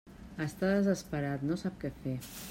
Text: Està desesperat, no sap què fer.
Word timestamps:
Està 0.45 0.69
desesperat, 0.71 1.43
no 1.51 1.59
sap 1.65 1.77
què 1.85 1.93
fer. 1.99 2.15